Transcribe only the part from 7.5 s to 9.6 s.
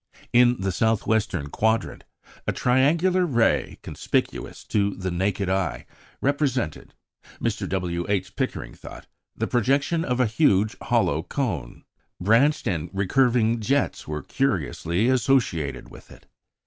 W. H. Pickering thought, the